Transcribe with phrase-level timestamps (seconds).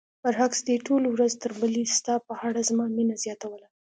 [0.23, 3.67] برعکس دې ټولو ورځ تر بلې ستا په اړه زما مینه زیاتوله.